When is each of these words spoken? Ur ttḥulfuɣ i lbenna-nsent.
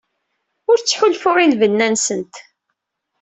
Ur 0.69 0.77
ttḥulfuɣ 0.79 1.35
i 1.39 1.45
lbenna-nsent. 1.53 2.35